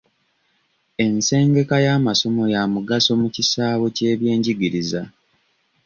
Ensengeka 1.05 1.75
y'amasomo 1.85 2.43
ya 2.53 2.61
mugaso 2.73 3.11
mu 3.21 3.27
kisaawe 3.35 3.87
ky'ebyenjigiriza. 3.95 5.01